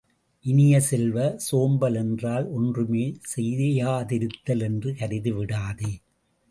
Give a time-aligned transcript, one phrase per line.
[0.45, 1.17] இனிய செல்வ,
[1.37, 3.05] சோம்பல் என்றால் ஒன்றுமே
[3.35, 5.93] செய்யாதிருத்தல் என்று கருதிவிடாதே!